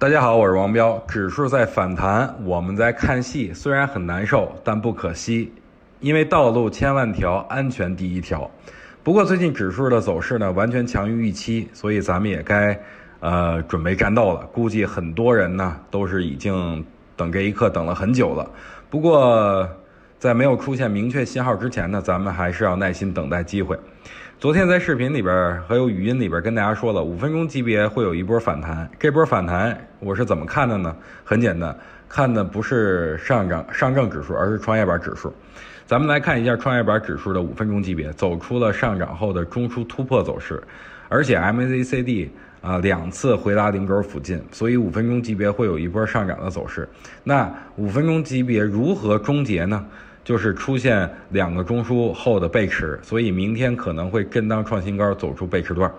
[0.00, 0.96] 大家好，我是王彪。
[1.08, 5.52] 指数在反弹，我们在看戏，虽然很难受，但不可惜，
[5.98, 8.48] 因为道路千万条，安全第一条。
[9.02, 12.78] 不过最近指数的走势呢，完全强于预期，所以咱们也该
[13.18, 14.46] 呃准备战斗了。
[14.52, 16.84] 估计很多人呢都是已经
[17.16, 18.48] 等这一刻等了很久了。
[18.88, 19.68] 不过
[20.20, 23.76] 在没有出现明确信号之前呢，咱们还是要耐心等待机会。
[24.40, 28.88] 昨天在视频里边还有语音里边跟大家说了，五分钟级别会有一波反弹。
[28.96, 30.94] 这波反弹我是怎么看的呢？
[31.24, 31.76] 很简单，
[32.08, 35.34] 看的不是上涨上证指数，而是创业板指数。
[35.86, 40.62] 咱们来看一下创业板指数的五分钟级别，走出了上涨后的中枢突破走势，
[41.08, 42.28] 而且 MACD
[42.60, 46.88] 啊两次回拉零轴附近，所以五分钟级别会有一波上涨的走势。
[47.24, 49.84] 那五分钟级别如何终结呢？
[50.28, 55.90] 就是出现两个中枢后的背驰，所以明天可能会震荡创新高，走出背驰段。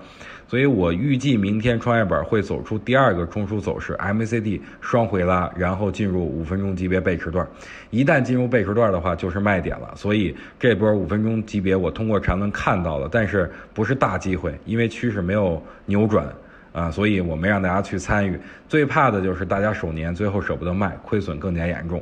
[0.48, 7.48] 所以我预计明天创业板会走出第二个中枢走势，MACD 双回拉，然后进入五分钟级别背驰段。
[7.90, 9.92] 一旦进入背驰段的话，就是卖点了。
[9.96, 16.28] 所以这波五分钟级别我通过缠论看到了，但是不是大机会，因为趋势没有扭转。
[16.72, 18.40] 啊，所以我没让大家去参与。
[18.68, 22.02] 最怕的就是大家手年最后舍不得卖，亏损更加严重。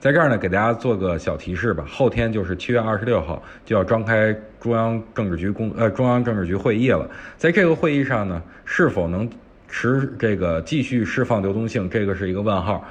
[0.00, 1.84] 在这儿呢，给大家做个小提示吧。
[1.88, 7.08] 后天就是七月二十六号就要召开中央政治局工呃中央政治局会议了。
[7.36, 9.28] 在这个会议上呢，是否能
[9.68, 12.84] 持这个继续释放流动性，这个是一个问号。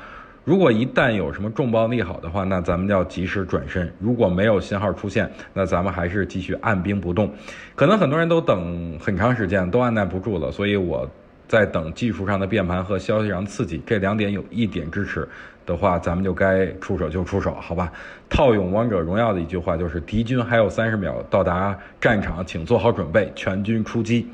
[0.48, 7.30] 如果一旦有什么重磅利好的话，那咱们要及时转身；如果没有信号出现，那咱们还是继续按兵不动。
[7.76, 11.06] 可能很多人都等很长时间，都按耐不住了，所以我
[11.50, 15.28] 在等技术上的变盘和消息上刺激，这两点有一点支持
[15.66, 17.92] 的话，咱们就该出手就出手，好吧？
[18.30, 24.26] 套用王者荣耀的一句话，就是敌军还有三十秒到达战场，请做好准备，全军出击。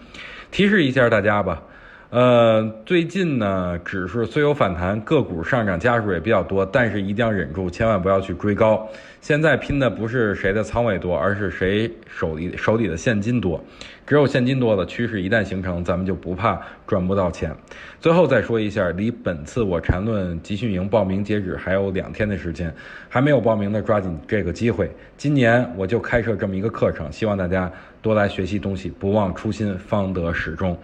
[0.52, 1.60] 提示一下大家吧。
[2.14, 8.88] 呃，最近呢，指数虽有反弹，个股上涨家数也比较多，但是一定要忍住，千万不要去追高。
[9.20, 13.60] 现在拼的不是谁的仓位多，而是谁手里手里的现金多。
[14.06, 17.56] 只有现金多了，趋势一旦形成，咱们就不怕赚不到钱。
[18.00, 22.74] 最后再说一下，离本次我缠论集训营报名截止还有两天的时间，
[23.08, 24.92] 还没有报名的抓紧这个机会。
[25.18, 27.72] 今年我就开设这么一个课程，希望大家
[28.02, 30.78] 多来学习东西，不忘初心，方得始终。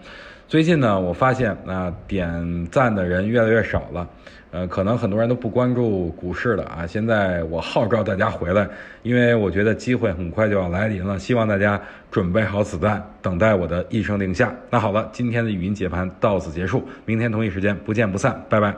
[0.48, 4.10] 最近呢，我发现啊，点赞的人越来越少了，
[4.50, 6.88] 呃，可能很多人都不关注股市了啊。
[6.88, 8.68] 现在我号召大家回来，
[9.04, 11.80] 因为我觉得机会很快就要来临了，希望大家
[12.12, 14.54] 准备好子弹，等待我的一声令下。
[14.70, 18.76] 那好了，今天的语音解盘到此结束，明天同一时间不见不散，拜拜。